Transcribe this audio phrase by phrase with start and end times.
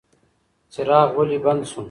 [0.73, 1.79] څراغ ولې بند شو؟